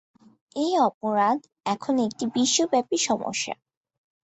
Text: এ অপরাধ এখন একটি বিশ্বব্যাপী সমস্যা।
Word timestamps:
এ 0.55 0.67
অপরাধ 0.81 1.39
এখন 1.65 1.93
একটি 2.07 2.25
বিশ্বব্যাপী 2.35 2.97
সমস্যা। 3.07 3.53